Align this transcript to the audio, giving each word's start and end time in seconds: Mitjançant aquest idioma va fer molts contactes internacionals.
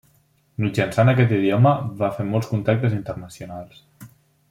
Mitjançant 0.63 1.11
aquest 1.13 1.35
idioma 1.37 1.73
va 2.01 2.11
fer 2.17 2.25
molts 2.33 2.49
contactes 2.57 2.97
internacionals. 3.01 3.87